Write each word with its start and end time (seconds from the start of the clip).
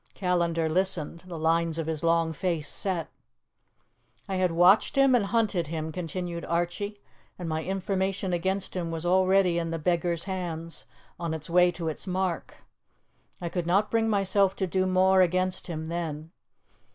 Callandar 0.15 0.67
listened, 0.67 1.23
the 1.27 1.37
lines 1.37 1.77
of 1.77 1.85
his 1.85 2.03
long 2.03 2.33
face 2.33 2.67
set. 2.67 3.07
"I 4.27 4.37
had 4.37 4.51
watched 4.51 4.95
him 4.95 5.13
and 5.13 5.27
hunted 5.27 5.67
him," 5.67 5.91
continued 5.91 6.43
Archie, 6.43 6.99
"and 7.37 7.47
my 7.47 7.63
information 7.63 8.33
against 8.33 8.75
him 8.75 8.89
was 8.89 9.05
already 9.05 9.59
in 9.59 9.69
the 9.69 9.77
beggar's 9.77 10.23
hands, 10.23 10.85
on 11.19 11.35
its 11.35 11.51
way 11.51 11.69
to 11.73 11.87
its 11.87 12.07
mark. 12.07 12.63
I 13.39 13.47
could 13.47 13.67
not 13.67 13.91
bring 13.91 14.09
myself 14.09 14.55
to 14.55 14.65
do 14.65 14.87
more 14.87 15.21
against 15.21 15.67
him 15.67 15.85
then. 15.85 16.31